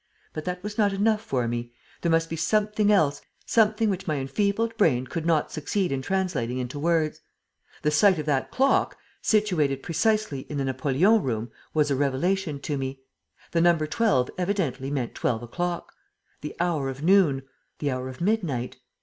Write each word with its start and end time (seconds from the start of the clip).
But 0.33 0.45
that 0.45 0.63
was 0.63 0.79
not 0.79 0.93
enough 0.93 1.21
for 1.21 1.47
me. 1.47 1.73
There 2.01 2.11
must 2.11 2.27
be 2.27 2.35
something 2.35 2.91
else, 2.91 3.21
something 3.45 3.87
which 3.87 4.07
my 4.07 4.15
enfeebled 4.15 4.75
brain 4.75 5.05
could 5.05 5.27
not 5.27 5.51
succeed 5.51 5.91
in 5.91 6.01
translating 6.01 6.57
into 6.57 6.79
words. 6.79 7.21
The 7.83 7.91
sight 7.91 8.17
of 8.17 8.25
that 8.25 8.49
clock, 8.49 8.97
situated 9.21 9.83
precisely 9.83 10.39
in 10.49 10.57
the 10.57 10.65
Napoleon 10.65 11.21
Room, 11.21 11.51
was 11.75 11.91
a 11.91 11.95
revelation 11.95 12.59
to 12.61 12.79
me. 12.79 13.01
The 13.51 13.61
number 13.61 13.85
12 13.85 14.31
evidently 14.39 14.89
meant 14.89 15.13
twelve 15.13 15.43
o'clock. 15.43 15.93
The 16.41 16.55
hour 16.59 16.89
of 16.89 17.03
noon! 17.03 17.43
The 17.77 17.91
hour 17.91 18.09
of 18.09 18.21
midnight! 18.21 18.77